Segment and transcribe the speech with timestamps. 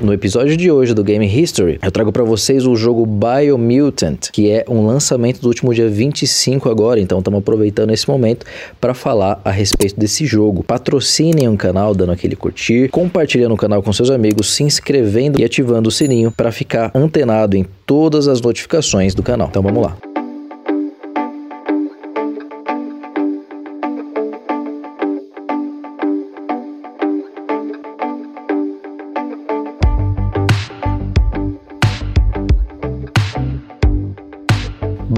[0.00, 4.48] No episódio de hoje do Game History, eu trago para vocês o jogo Biomutant, que
[4.48, 8.46] é um lançamento do último dia 25 agora, então estamos aproveitando esse momento
[8.80, 10.62] para falar a respeito desse jogo.
[10.62, 15.44] Patrocinem o canal dando aquele curtir, compartilhando o canal com seus amigos, se inscrevendo e
[15.44, 19.48] ativando o sininho para ficar antenado em todas as notificações do canal.
[19.48, 19.96] Então vamos lá.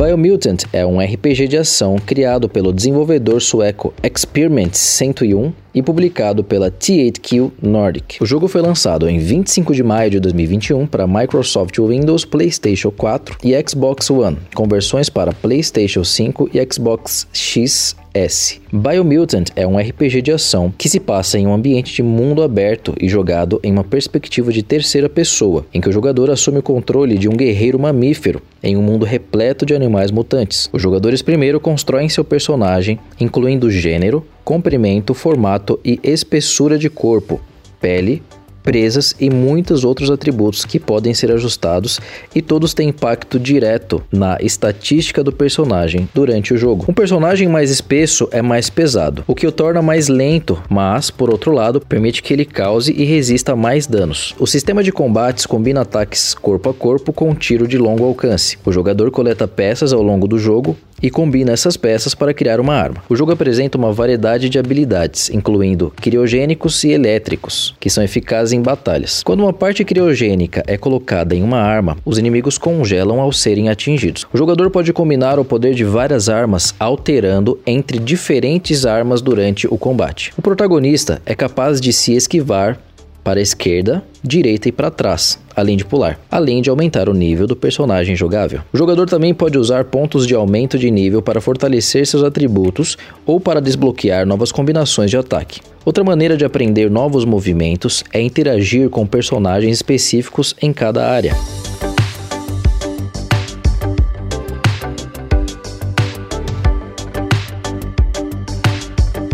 [0.00, 6.70] Biomutant é um RPG de ação criado pelo desenvolvedor sueco Experiment 101 e publicado pela
[6.70, 8.16] T8Q Nordic.
[8.18, 13.36] O jogo foi lançado em 25 de maio de 2021 para Microsoft Windows, PlayStation 4
[13.44, 18.60] e Xbox One, com versões para PlayStation 5 e Xbox X S.
[18.72, 22.94] Biomutant é um RPG de ação que se passa em um ambiente de mundo aberto
[23.00, 27.16] e jogado em uma perspectiva de terceira pessoa, em que o jogador assume o controle
[27.16, 30.68] de um guerreiro mamífero em um mundo repleto de animais mutantes.
[30.72, 37.40] Os jogadores primeiro constroem seu personagem, incluindo gênero, comprimento, formato e espessura de corpo,
[37.80, 38.22] pele,
[38.62, 42.00] presas e muitos outros atributos que podem ser ajustados
[42.34, 46.84] e todos têm impacto direto na estatística do personagem durante o jogo.
[46.88, 51.30] Um personagem mais espesso é mais pesado, o que o torna mais lento, mas por
[51.30, 54.34] outro lado permite que ele cause e resista a mais danos.
[54.38, 58.58] O sistema de combates combina ataques corpo a corpo com tiro de longo alcance.
[58.64, 62.74] O jogador coleta peças ao longo do jogo e combina essas peças para criar uma
[62.74, 63.02] arma.
[63.08, 68.62] O jogo apresenta uma variedade de habilidades, incluindo criogênicos e elétricos, que são eficazes em
[68.62, 69.22] batalhas.
[69.22, 74.26] Quando uma parte criogênica é colocada em uma arma, os inimigos congelam ao serem atingidos.
[74.32, 79.78] O jogador pode combinar o poder de várias armas, alterando entre diferentes armas durante o
[79.78, 80.32] combate.
[80.36, 82.78] O protagonista é capaz de se esquivar
[83.22, 87.46] para a esquerda, direita e para trás, além de pular, além de aumentar o nível
[87.46, 88.60] do personagem jogável.
[88.72, 93.40] O jogador também pode usar pontos de aumento de nível para fortalecer seus atributos ou
[93.40, 95.60] para desbloquear novas combinações de ataque.
[95.84, 101.34] Outra maneira de aprender novos movimentos é interagir com personagens específicos em cada área.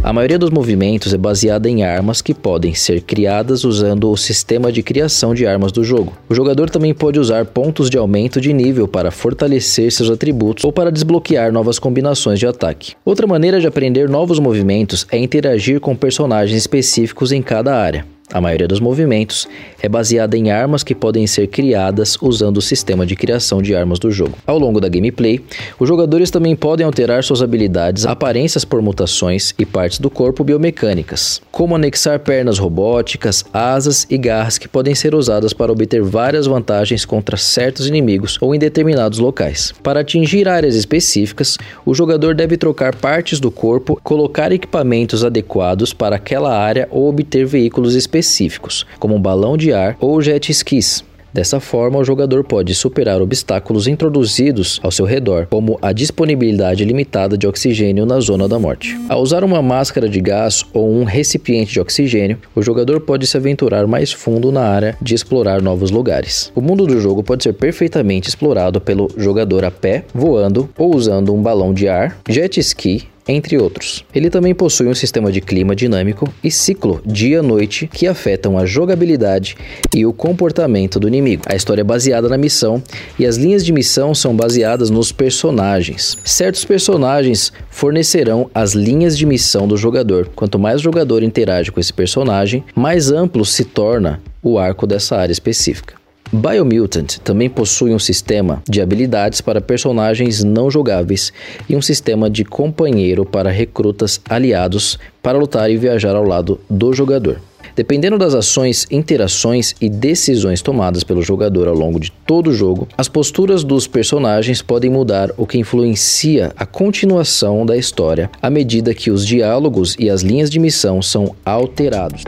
[0.07, 4.71] A maioria dos movimentos é baseada em armas que podem ser criadas usando o sistema
[4.71, 6.17] de criação de armas do jogo.
[6.29, 10.73] O jogador também pode usar pontos de aumento de nível para fortalecer seus atributos ou
[10.73, 12.95] para desbloquear novas combinações de ataque.
[13.05, 18.07] Outra maneira de aprender novos movimentos é interagir com personagens específicos em cada área.
[18.33, 19.47] A maioria dos movimentos
[19.81, 24.01] é baseada em armas que podem ser criadas usando o sistema de criação de armas
[24.01, 24.37] do jogo.
[24.45, 25.41] Ao longo da gameplay,
[25.79, 31.41] os jogadores também podem alterar suas habilidades, aparências por mutações e partes do corpo biomecânicas,
[31.53, 37.05] como anexar pernas robóticas, asas e garras que podem ser usadas para obter várias vantagens
[37.05, 39.73] contra certos inimigos ou em determinados locais.
[39.85, 46.17] Para atingir áreas específicas, o jogador deve trocar partes do corpo, colocar equipamentos adequados para
[46.17, 51.05] aquela área ou obter veículos específicos específicos, como um balão de ar ou jet skis.
[51.33, 57.37] Dessa forma, o jogador pode superar obstáculos introduzidos ao seu redor, como a disponibilidade limitada
[57.37, 58.99] de oxigênio na zona da morte.
[59.07, 63.37] Ao usar uma máscara de gás ou um recipiente de oxigênio, o jogador pode se
[63.37, 66.51] aventurar mais fundo na área de explorar novos lugares.
[66.55, 71.35] O mundo do jogo pode ser perfeitamente explorado pelo jogador a pé, voando ou usando
[71.35, 74.05] um balão de ar, jet ski entre outros.
[74.15, 79.57] Ele também possui um sistema de clima dinâmico e ciclo dia-noite que afetam a jogabilidade
[79.95, 81.43] e o comportamento do inimigo.
[81.47, 82.83] A história é baseada na missão
[83.19, 86.17] e as linhas de missão são baseadas nos personagens.
[86.25, 90.31] Certos personagens fornecerão as linhas de missão do jogador.
[90.35, 95.17] Quanto mais o jogador interage com esse personagem, mais amplo se torna o arco dessa
[95.17, 96.06] área específica.
[96.33, 101.33] Biomutant também possui um sistema de habilidades para personagens não jogáveis
[101.69, 106.93] e um sistema de companheiro para recrutas aliados para lutar e viajar ao lado do
[106.93, 107.41] jogador.
[107.77, 112.89] Dependendo das ações, interações e decisões tomadas pelo jogador ao longo de todo o jogo,
[112.97, 118.95] as posturas dos personagens podem mudar, o que influencia a continuação da história à medida
[118.95, 122.25] que os diálogos e as linhas de missão são alterados.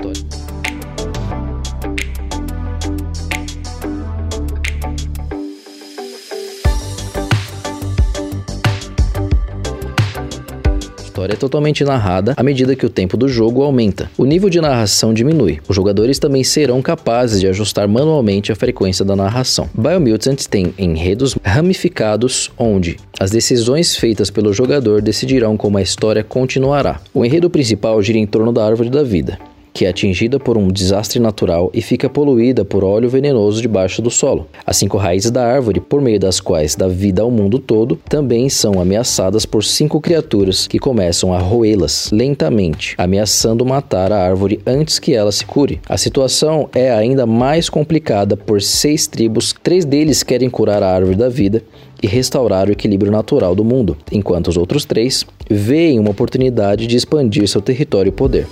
[11.19, 14.09] História é totalmente narrada à medida que o tempo do jogo aumenta.
[14.17, 15.59] O nível de narração diminui.
[15.69, 19.69] Os jogadores também serão capazes de ajustar manualmente a frequência da narração.
[19.75, 27.00] Biomutant tem enredos ramificados onde as decisões feitas pelo jogador decidirão como a história continuará.
[27.12, 29.38] O enredo principal gira em torno da árvore da vida
[29.79, 34.11] que é atingida por um desastre natural e fica poluída por óleo venenoso debaixo do
[34.11, 34.49] solo.
[34.67, 38.49] As cinco raízes da árvore, por meio das quais dá vida ao mundo todo, também
[38.49, 44.99] são ameaçadas por cinco criaturas que começam a roê-las lentamente, ameaçando matar a árvore antes
[44.99, 45.81] que ela se cure.
[45.89, 51.15] A situação é ainda mais complicada por seis tribos, três deles querem curar a árvore
[51.15, 51.63] da vida
[52.03, 56.97] e restaurar o equilíbrio natural do mundo, enquanto os outros três veem uma oportunidade de
[56.97, 58.45] expandir seu território e poder.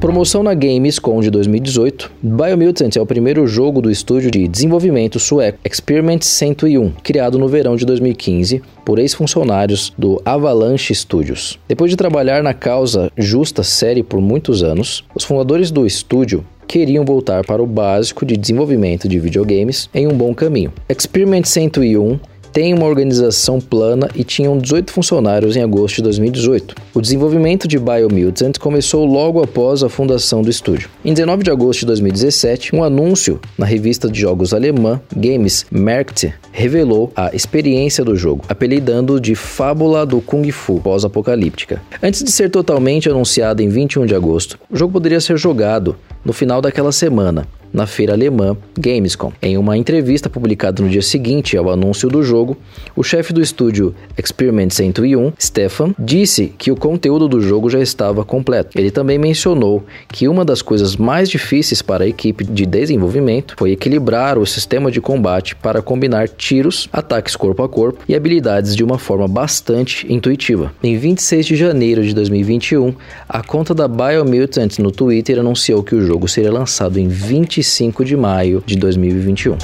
[0.00, 5.58] Promoção na Gamescom de 2018, Biomutant é o primeiro jogo do estúdio de desenvolvimento sueco
[5.64, 11.58] Experiment 101, criado no verão de 2015 por ex-funcionários do Avalanche Studios.
[11.66, 17.04] Depois de trabalhar na causa justa série por muitos anos, os fundadores do estúdio queriam
[17.04, 20.72] voltar para o básico de desenvolvimento de videogames em um bom caminho.
[20.88, 22.20] Experiment 101
[22.58, 26.74] tem uma organização plana e tinham 18 funcionários em agosto de 2018.
[26.92, 30.90] O desenvolvimento de Biomutant começou logo após a fundação do estúdio.
[31.04, 36.34] Em 19 de agosto de 2017, um anúncio na revista de jogos alemã Games Markt
[36.50, 41.80] revelou a experiência do jogo, apelidando de Fábula do Kung Fu pós-apocalíptica.
[42.02, 45.94] Antes de ser totalmente anunciado em 21 de agosto, o jogo poderia ser jogado
[46.24, 49.32] no final daquela semana, na feira alemã Gamescom.
[49.42, 52.56] Em uma entrevista publicada no dia seguinte ao anúncio do jogo,
[52.96, 58.24] o chefe do estúdio Experiment 101, Stefan, disse que o conteúdo do jogo já estava
[58.24, 58.78] completo.
[58.78, 63.72] Ele também mencionou que uma das coisas mais difíceis para a equipe de desenvolvimento foi
[63.72, 68.84] equilibrar o sistema de combate para combinar tiros, ataques corpo a corpo e habilidades de
[68.84, 70.72] uma forma bastante intuitiva.
[70.82, 72.94] Em 26 de janeiro de 2021,
[73.28, 78.04] a conta da Biomutant no Twitter anunciou que o jogo seria lançado em 20 25
[78.04, 79.58] de maio de 2021.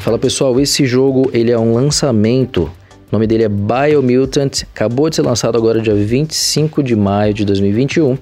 [0.00, 2.70] Fala pessoal, esse jogo ele é um lançamento
[3.12, 7.44] o nome dele é Biomutant, acabou de ser lançado agora dia 25 de maio de
[7.44, 8.16] 2021.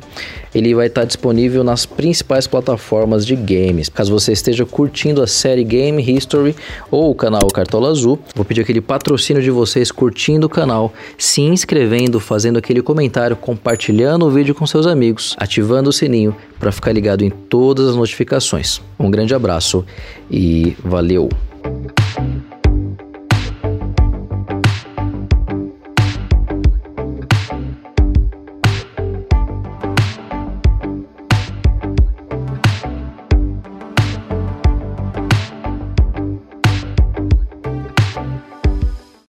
[0.52, 3.88] Ele vai estar disponível nas principais plataformas de games.
[3.88, 6.56] Caso você esteja curtindo a série Game History
[6.90, 11.40] ou o canal Cartola Azul, vou pedir aquele patrocínio de vocês curtindo o canal, se
[11.40, 16.90] inscrevendo, fazendo aquele comentário, compartilhando o vídeo com seus amigos, ativando o sininho para ficar
[16.90, 18.80] ligado em todas as notificações.
[18.98, 19.86] Um grande abraço
[20.28, 21.28] e valeu!